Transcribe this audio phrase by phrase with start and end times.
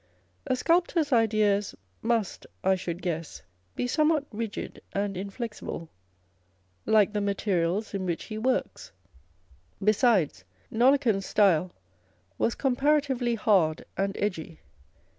[0.47, 3.43] A sculptor's ideas must, I should guess,
[3.75, 5.89] be somewhat rigid and inflexible,
[6.87, 8.91] like the materials in which he works.
[9.83, 11.71] Besides, Nollekens's style
[12.39, 14.57] was comparatively hard and edgy.